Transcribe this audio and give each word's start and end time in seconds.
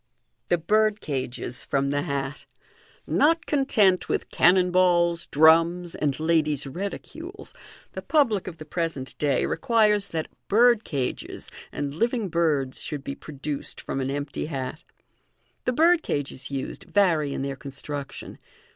The 0.49 0.57
Birdcages 0.57 1.63
prom 1.69 1.91
the 1.91 2.01
Hat.— 2.01 2.47
Not 3.07 3.45
content 3.45 4.09
with 4.09 4.31
cannon 4.31 4.71
balls, 4.71 5.27
drums, 5.27 5.93
and 5.93 6.19
ladies' 6.19 6.65
reticules, 6.65 7.53
the 7.91 8.01
public 8.01 8.47
of 8.47 8.57
the 8.57 8.65
present 8.65 9.15
day 9.19 9.45
requires 9.45 10.07
that 10.07 10.27
birdcages 10.47 11.51
and 11.71 11.93
living 11.93 12.29
birds 12.29 12.81
should 12.81 13.03
be 13.03 13.13
produced 13.13 13.79
from 13.79 14.01
an 14.01 14.09
empty 14.09 14.47
hat. 14.47 14.83
The 15.65 15.73
birdcages 15.73 16.49
used 16.49 16.85
vary 16.85 17.31
in 17.31 17.43
their 17.43 17.55
construction. 17.55 18.39